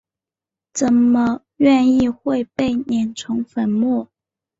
[0.73, 4.09] 怎么愿意会被碾成粉末？